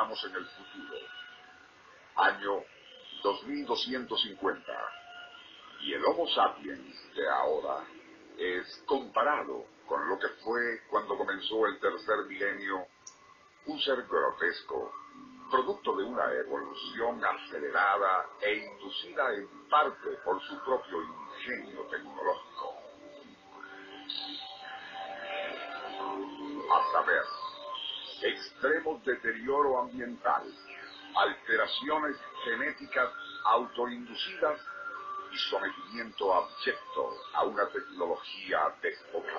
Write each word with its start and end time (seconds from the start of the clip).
estamos 0.00 0.24
en 0.24 0.34
el 0.34 0.46
futuro. 0.46 0.96
Año 2.16 2.64
2250. 3.22 4.72
Y 5.82 5.92
el 5.92 6.04
Homo 6.06 6.26
sapiens 6.28 7.14
de 7.14 7.28
ahora 7.28 7.84
es 8.38 8.82
comparado 8.86 9.66
con 9.86 10.08
lo 10.08 10.18
que 10.18 10.28
fue 10.42 10.80
cuando 10.88 11.18
comenzó 11.18 11.66
el 11.66 11.78
tercer 11.80 12.16
milenio 12.28 12.86
un 13.66 13.78
ser 13.78 14.02
grotesco, 14.06 14.90
producto 15.50 15.94
de 15.96 16.04
una 16.04 16.32
evolución 16.32 17.22
acelerada 17.22 18.26
e 18.40 18.54
inducida 18.54 19.34
en 19.34 19.68
parte 19.68 20.16
por 20.24 20.40
su 20.40 20.58
propio 20.64 21.02
ingenio 21.02 21.82
tecnológico. 21.90 22.74
A 26.72 26.92
saber, 26.92 27.39
extremo 28.22 29.00
deterioro 29.04 29.80
ambiental, 29.80 30.42
alteraciones 31.14 32.16
genéticas 32.44 33.10
autoinducidas 33.44 34.60
y 35.32 35.38
sometimiento 35.38 36.34
abyecto 36.34 37.16
a 37.34 37.44
una 37.44 37.68
tecnología 37.68 38.74
déspota. 38.82 39.32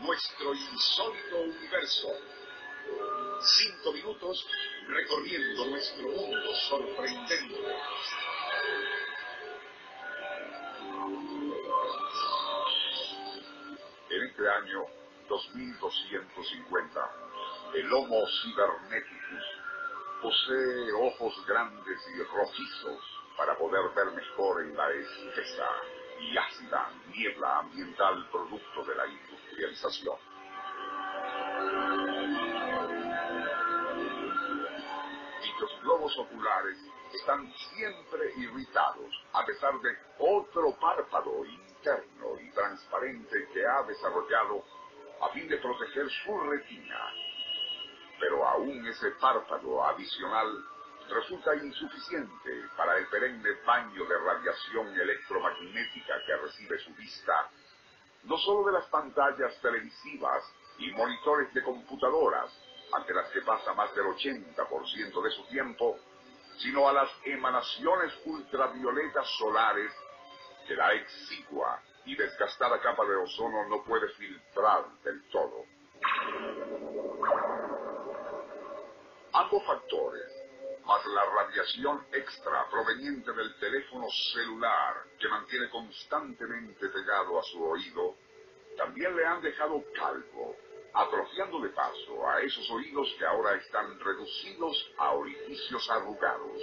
Nuestro 0.00 0.54
insólito 0.54 1.40
universo. 1.40 2.08
Cinco 3.40 3.92
minutos 3.92 4.46
recorriendo 4.86 5.66
nuestro 5.66 6.08
mundo 6.08 6.54
sorprendente. 6.68 7.60
Este 14.32 14.48
año 14.48 14.86
2250, 15.28 17.10
el 17.74 17.92
Homo 17.92 18.22
Cyberneticus 18.42 19.44
posee 20.22 20.92
ojos 20.92 21.34
grandes 21.46 22.00
y 22.16 22.22
rojizos 22.22 23.00
para 23.36 23.58
poder 23.58 23.82
ver 23.94 24.06
mejor 24.14 24.62
en 24.62 24.74
la 24.74 24.90
espesa 24.90 25.68
y 26.20 26.36
ácida 26.38 26.90
niebla 27.14 27.58
ambiental 27.58 28.26
producto 28.30 28.84
de 28.84 28.94
la 28.94 29.06
industrialización. 29.06 30.16
Dichos 35.42 35.82
globos 35.82 36.18
oculares 36.18 36.78
están 37.12 37.52
siempre 37.74 38.32
irritados 38.36 39.12
a 39.32 39.44
pesar 39.44 39.78
de 39.80 39.96
otro 40.18 40.74
párpado 40.80 41.44
interno 41.44 42.40
y 42.40 42.50
transparente 42.52 43.48
que 43.52 43.66
ha 43.66 43.82
desarrollado 43.82 44.64
a 45.20 45.28
fin 45.28 45.48
de 45.48 45.58
proteger 45.58 46.08
su 46.24 46.40
retina. 46.40 47.12
Pero 48.18 48.46
aún 48.46 48.86
ese 48.86 49.10
párpado 49.12 49.84
adicional 49.84 50.64
resulta 51.08 51.54
insuficiente 51.56 52.68
para 52.76 52.96
el 52.98 53.06
perenne 53.08 53.50
baño 53.66 54.04
de 54.04 54.18
radiación 54.18 54.88
electromagnética 54.88 56.14
que 56.26 56.36
recibe 56.36 56.78
su 56.78 56.94
vista, 56.94 57.50
no 58.24 58.38
solo 58.38 58.66
de 58.66 58.72
las 58.72 58.86
pantallas 58.86 59.60
televisivas 59.60 60.44
y 60.78 60.90
monitores 60.92 61.52
de 61.52 61.62
computadoras, 61.62 62.50
ante 62.92 63.14
las 63.14 63.28
que 63.30 63.40
pasa 63.42 63.72
más 63.74 63.94
del 63.94 64.04
80% 64.06 65.22
de 65.22 65.30
su 65.30 65.44
tiempo, 65.48 65.98
sino 66.58 66.88
a 66.88 66.92
las 66.92 67.10
emanaciones 67.24 68.12
ultravioletas 68.24 69.26
solares 69.38 69.92
que 70.66 70.74
la 70.74 70.92
exigua 70.92 71.80
y 72.04 72.16
desgastada 72.16 72.80
capa 72.80 73.04
de 73.04 73.16
ozono 73.16 73.68
no 73.68 73.84
puede 73.84 74.08
filtrar 74.10 74.84
del 75.04 75.22
todo. 75.30 75.64
Ambos 79.34 79.64
factores, 79.64 80.30
más 80.84 81.06
la 81.06 81.24
radiación 81.24 82.04
extra 82.12 82.68
proveniente 82.70 83.32
del 83.32 83.58
teléfono 83.58 84.06
celular 84.32 85.04
que 85.18 85.28
mantiene 85.28 85.70
constantemente 85.70 86.88
pegado 86.88 87.38
a 87.38 87.42
su 87.44 87.64
oído, 87.64 88.16
también 88.76 89.16
le 89.16 89.24
han 89.24 89.40
dejado 89.40 89.82
calvo, 89.94 90.56
atrofiando 90.94 91.60
de 91.60 91.70
paso 91.70 92.28
a 92.28 92.40
esos 92.42 92.70
oídos 92.70 93.14
que 93.18 93.24
ahora 93.24 93.54
están 93.54 93.98
reducidos 93.98 94.92
a 94.98 95.12
orificios 95.12 95.90
arrugados. 95.90 96.62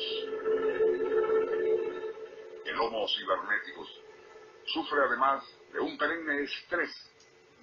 El 2.66 2.80
Homo 2.80 3.08
cibernéticos 3.08 4.02
sufre 4.66 5.04
además 5.04 5.44
de 5.74 5.80
un 5.80 5.98
perenne 5.98 6.44
estrés 6.44 6.92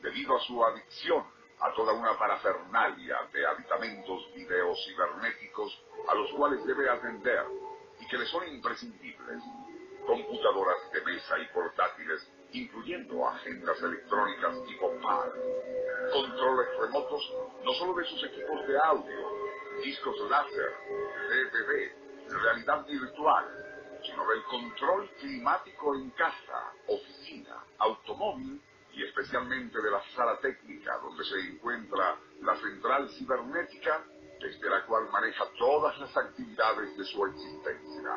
debido 0.02 0.36
a 0.36 0.40
su 0.40 0.64
adicción 0.64 1.24
a 1.60 1.72
toda 1.72 1.92
una 1.92 2.18
parafernalia 2.18 3.16
de 3.32 3.46
aditamentos 3.46 4.34
videos 4.34 4.78
cibernéticos 4.84 5.82
a 6.08 6.14
los 6.14 6.30
cuales 6.32 6.64
debe 6.66 6.88
atender 6.90 7.44
y 8.00 8.06
que 8.08 8.18
le 8.18 8.26
son 8.26 8.46
imprescindibles. 8.48 9.42
Computadoras 10.06 10.92
de 10.92 11.00
mesa 11.00 11.38
y 11.38 11.46
portátiles, 11.46 12.30
incluyendo 12.52 13.26
agendas 13.26 13.80
electrónicas 13.82 14.64
tipo 14.66 14.92
PAL. 15.00 15.32
Controles 16.12 16.68
remotos 16.78 17.32
no 17.64 17.72
solo 17.74 17.94
de 17.94 18.04
sus 18.04 18.22
equipos 18.24 18.66
de 18.66 18.78
audio, 18.78 19.16
discos 19.82 20.16
láser, 20.30 20.72
DVD, 21.28 21.92
realidad 22.28 22.86
virtual, 22.86 23.44
sino 24.04 24.26
del 24.28 24.42
control 24.44 25.10
climático 25.20 25.94
en 25.94 26.10
casa, 26.10 26.72
oficina, 26.86 27.64
automóvil 27.78 28.60
y 28.92 29.04
especialmente 29.04 29.80
de 29.80 29.90
la 29.90 30.02
sala 30.14 30.38
técnica 30.40 30.96
donde 30.98 31.24
se 31.24 31.38
encuentra 31.40 32.16
la 32.40 32.56
central 32.56 33.08
cibernética 33.10 34.04
desde 34.40 34.70
la 34.70 34.84
cual 34.86 35.08
maneja 35.10 35.44
todas 35.58 35.98
las 35.98 36.16
actividades 36.16 36.96
de 36.96 37.04
su 37.04 37.26
existencia. 37.26 38.10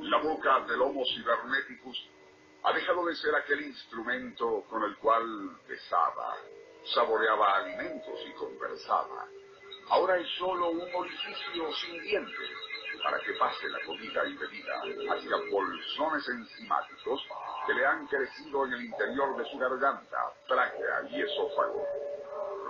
La 0.00 0.18
boca 0.18 0.60
del 0.66 0.82
Homo 0.82 1.02
Cyberneticus 1.06 2.10
ha 2.64 2.72
dejado 2.72 3.04
de 3.04 3.14
ser 3.16 3.34
aquel 3.34 3.62
instrumento 3.62 4.64
con 4.70 4.82
el 4.84 4.96
cual 4.96 5.24
besaba, 5.68 6.36
saboreaba 6.94 7.58
alimentos 7.58 8.18
y 8.26 8.32
conversaba. 8.32 9.28
Ahora 9.90 10.16
es 10.16 10.26
solo 10.38 10.70
un 10.70 10.94
orificio 10.94 11.72
sin 11.74 12.02
dientes 12.02 12.50
para 13.02 13.20
que 13.20 13.34
pase 13.34 13.68
la 13.68 13.80
comida 13.84 14.26
y 14.26 14.36
bebida 14.36 14.80
hacia 15.12 15.36
bolsones 15.50 16.26
enzimáticos 16.26 17.22
que 17.66 17.74
le 17.74 17.84
han 17.84 18.06
crecido 18.06 18.64
en 18.64 18.72
el 18.72 18.84
interior 18.86 19.36
de 19.36 19.50
su 19.50 19.58
garganta, 19.58 20.32
tráquea 20.48 21.08
y 21.10 21.20
esófago. 21.20 21.86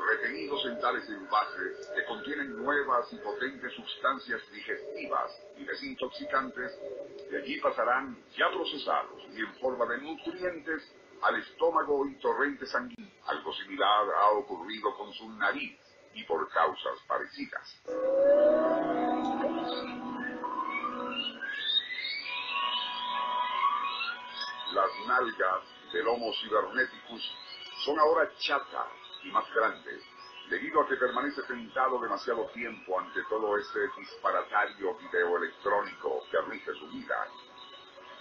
Retenidos 0.07 0.65
en 0.67 0.81
tales 0.81 1.09
envases 1.09 1.91
que 1.95 2.05
contienen 2.05 2.57
nuevas 2.57 3.11
y 3.13 3.17
potentes 3.17 3.73
sustancias 3.73 4.41
digestivas 4.53 5.31
y 5.57 5.65
desintoxicantes, 5.65 6.79
de 7.31 7.39
allí 7.39 7.59
pasarán 7.61 8.23
ya 8.37 8.51
procesados 8.51 9.23
y 9.33 9.41
en 9.41 9.55
forma 9.55 9.87
de 9.87 10.03
nutrientes 10.03 10.95
al 11.23 11.37
estómago 11.37 12.07
y 12.07 12.15
torrente 12.17 12.67
sanguíneo. 12.67 13.11
Algo 13.27 13.53
similar 13.55 14.07
ha 14.21 14.31
ocurrido 14.33 14.95
con 14.97 15.13
su 15.15 15.31
nariz 15.31 15.79
y 16.13 16.23
por 16.25 16.49
causas 16.51 17.01
parecidas. 17.09 17.81
Las 24.75 24.91
nalgas 25.07 25.93
del 25.93 26.09
Homo 26.09 26.33
cyberneticus 26.43 27.23
son 27.85 27.99
ahora 27.99 28.31
chatas 28.39 28.89
y 29.25 29.31
más 29.31 29.45
grandes, 29.55 30.03
debido 30.51 30.83
a 30.83 30.89
que 30.89 30.97
permanece 30.97 31.43
sentado 31.47 31.99
demasiado 32.01 32.47
tiempo 32.51 33.01
ante 33.01 33.23
todo 33.29 33.57
ese 33.57 33.81
disparatario 33.99 34.97
video 34.97 35.39
electrónico 35.39 36.23
que 36.31 36.41
rige 36.51 36.73
su 36.75 36.89
vida. 36.89 37.27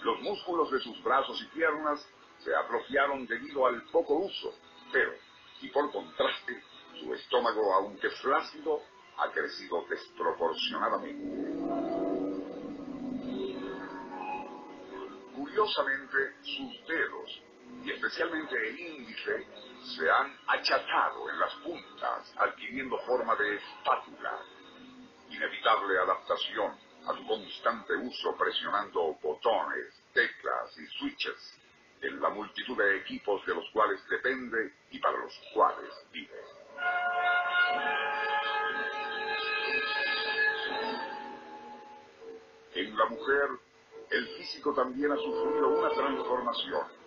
Los 0.02 0.20
músculos 0.20 0.70
de 0.70 0.80
sus 0.80 1.02
brazos 1.02 1.40
y 1.42 1.46
piernas 1.56 2.06
se 2.38 2.54
atrofiaron 2.54 3.26
debido 3.26 3.66
al 3.66 3.82
poco 3.84 4.14
uso, 4.16 4.54
pero, 4.92 5.12
y 5.60 5.68
por 5.70 5.90
contraste, 5.92 6.62
su 7.00 7.14
estómago, 7.14 7.74
aunque 7.74 8.08
flácido, 8.10 8.80
ha 9.18 9.30
crecido 9.30 9.84
desproporcionadamente. 9.88 11.44
Curiosamente, 15.34 16.34
sus 16.42 16.86
dedos, 16.86 17.42
y 17.84 17.90
especialmente 17.90 18.56
el 18.56 18.80
índice, 18.80 19.46
se 19.96 20.10
han 20.10 20.36
achatado 20.46 21.30
en 21.30 21.38
las 21.38 21.54
puntas, 21.56 22.34
adquiriendo 22.36 22.98
forma 23.00 23.36
de 23.36 23.56
espátula. 23.56 24.38
Inevitable 25.30 25.98
adaptación 25.98 26.72
a 27.06 27.14
su 27.14 27.26
constante 27.26 27.94
uso 27.96 28.34
presionando 28.36 29.18
botones, 29.22 30.02
teclas 30.12 30.78
y 30.78 30.86
switches 30.98 31.60
en 32.00 32.20
la 32.20 32.30
multitud 32.30 32.76
de 32.76 32.98
equipos 32.98 33.44
de 33.46 33.54
los 33.54 33.68
cuales 33.70 34.00
depende 34.08 34.74
y 34.90 34.98
para 34.98 35.18
los 35.18 35.34
cuales 35.52 35.90
vive. 36.12 36.40
En 42.74 42.96
la 42.96 43.06
mujer, 43.06 43.48
el 44.10 44.28
físico 44.36 44.74
también 44.74 45.12
ha 45.12 45.16
sufrido 45.16 45.68
una 45.68 45.90
transformación. 45.90 47.03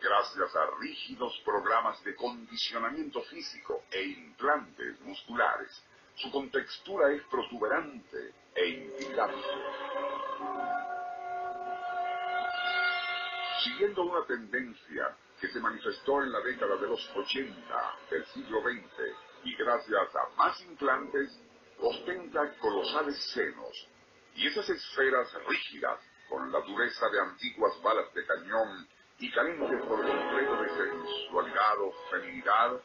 Gracias 0.00 0.56
a 0.56 0.70
rígidos 0.80 1.40
programas 1.44 2.02
de 2.04 2.14
condicionamiento 2.14 3.22
físico 3.22 3.84
e 3.90 4.02
implantes 4.02 5.00
musculares, 5.00 5.82
su 6.14 6.30
contextura 6.30 7.12
es 7.12 7.22
protuberante 7.24 8.34
e 8.54 8.68
intimidante. 8.68 9.48
Siguiendo 13.62 14.02
una 14.02 14.26
tendencia 14.26 15.16
que 15.40 15.48
se 15.48 15.60
manifestó 15.60 16.22
en 16.22 16.32
la 16.32 16.40
década 16.40 16.76
de 16.76 16.88
los 16.88 17.10
80 17.16 17.94
del 18.10 18.26
siglo 18.26 18.60
XX 18.62 19.44
y 19.44 19.54
gracias 19.56 20.16
a 20.16 20.36
más 20.36 20.60
implantes, 20.62 21.40
ostenta 21.80 22.52
colosales 22.58 23.16
senos 23.32 23.88
y 24.34 24.46
esas 24.46 24.68
esferas 24.68 25.32
rígidas 25.46 26.00
con 26.28 26.50
la 26.52 26.60
dureza 26.60 27.08
de 27.10 27.20
antiguas 27.20 27.80
balas 27.82 28.12
de 28.14 28.26
cañón 28.26 28.88
y 29.20 29.30
carentes 29.32 29.82
por 29.82 30.06
completo 30.06 30.62
de 30.62 30.68
sensualidad 30.70 31.80
o 31.80 31.92
feminidad, 32.10 32.80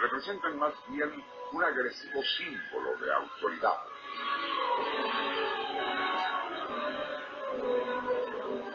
representan 0.00 0.58
más 0.58 0.72
bien 0.88 1.10
un 1.52 1.64
agresivo 1.64 2.22
símbolo 2.38 2.96
de 2.96 3.12
autoridad. 3.12 3.80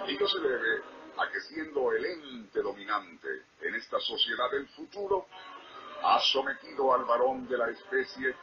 Esto 0.08 0.28
se 0.28 0.40
debe 0.40 0.84
a 1.18 1.30
que 1.32 1.40
siendo 1.42 1.92
el 1.92 2.06
ente 2.06 2.62
dominante 2.62 3.28
en 3.62 3.76
esta 3.76 4.00
sociedad 4.00 4.52
del 4.52 4.68
futuro, 4.70 5.28
ha 6.04 6.20
sometido 6.32 6.94
al 6.94 7.06
varón 7.06 7.48
de 7.48 7.58
la 7.58 7.70
especie 7.70 8.36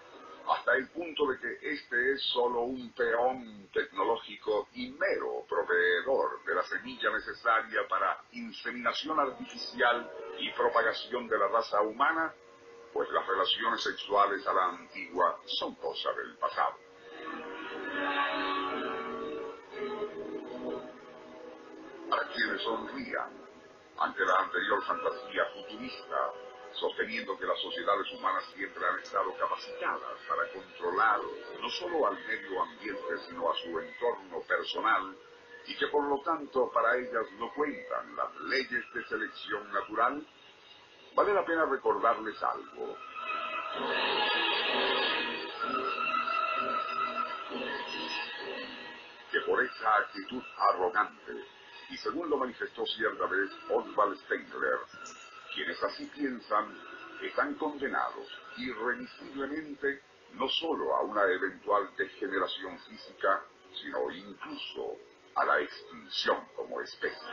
hasta 0.49 0.75
el 0.75 0.89
punto 0.89 1.27
de 1.27 1.39
que 1.39 1.73
este 1.73 2.13
es 2.13 2.23
solo 2.33 2.63
un 2.63 2.93
peón 2.93 3.69
tecnológico 3.73 4.69
y 4.75 4.91
mero 4.91 5.45
proveedor 5.49 6.45
de 6.45 6.55
la 6.55 6.63
semilla 6.65 7.11
necesaria 7.11 7.81
para 7.89 8.23
inseminación 8.33 9.19
artificial 9.19 10.11
y 10.39 10.51
propagación 10.53 11.29
de 11.29 11.39
la 11.39 11.49
raza 11.49 11.81
humana, 11.83 12.33
pues 12.93 13.11
las 13.11 13.27
relaciones 13.27 13.83
sexuales 13.83 14.47
a 14.47 14.53
la 14.53 14.65
antigua 14.67 15.41
son 15.47 15.75
cosa 15.77 16.13
del 16.13 16.37
pasado. 16.37 16.77
Para 22.09 22.29
quienes 22.33 22.63
sonrían 22.63 23.47
ante 23.99 24.25
la 24.25 24.37
anterior 24.37 24.85
fantasía 24.85 25.45
futurista 25.55 26.33
sosteniendo 26.81 27.39
que 27.39 27.47
las 27.47 27.61
sociedades 27.61 28.11
humanas 28.13 28.45
siempre 28.55 28.85
han 28.87 28.99
estado 29.01 29.35
capacitadas 29.37 30.19
para 30.29 30.53
controlar 30.53 31.21
no 31.61 31.71
solo 31.71 32.07
al 32.07 32.19
medio 32.27 32.63
ambiente, 32.63 33.19
sino 33.29 33.51
a 33.51 33.55
su 33.57 33.79
entorno 33.79 34.41
personal, 34.47 35.17
y 35.67 35.77
que 35.77 35.87
por 35.89 36.05
lo 36.05 36.21
tanto 36.23 36.71
para 36.73 36.97
ellas 36.97 37.27
no 37.39 37.53
cuentan 37.55 38.15
las 38.17 38.35
leyes 38.43 38.85
de 38.95 39.05
selección 39.07 39.73
natural, 39.73 40.27
vale 41.15 41.35
la 41.35 41.45
pena 41.45 41.65
recordarles 41.65 42.41
algo. 42.43 42.97
Que 49.33 49.41
por 49.41 49.63
esa 49.65 49.97
actitud 49.97 50.43
arrogante, 50.57 51.33
y 51.91 51.97
según 51.99 52.29
lo 52.31 52.37
manifestó 52.37 52.85
cierta 52.87 53.27
vez 53.27 53.51
Oswald 53.71 54.19
Spengler, 54.21 54.79
quienes 55.57 55.83
así 55.83 56.05
piensan 56.15 56.67
están 57.23 57.55
condenados 57.55 58.29
irremisiblemente 58.59 60.03
no 60.35 60.47
solo 60.51 60.95
a 60.95 61.03
una 61.03 61.25
eventual 61.25 61.89
degeneración 61.97 62.79
física, 62.81 63.43
sino 63.83 64.11
incluso 64.11 64.99
a 65.35 65.47
la 65.47 65.61
extinción 65.61 66.37
como 66.55 66.83
especie. 66.83 67.29